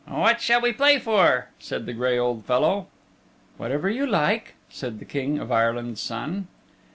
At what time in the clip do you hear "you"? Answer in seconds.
3.87-4.07